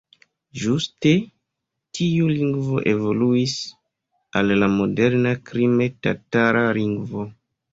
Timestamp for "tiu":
1.97-2.29